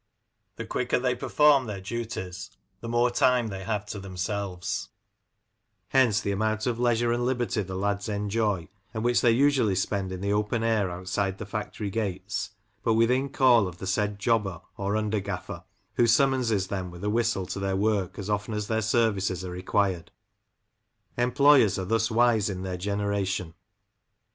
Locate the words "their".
1.67-1.79, 17.59-17.75, 18.65-18.81, 22.63-22.75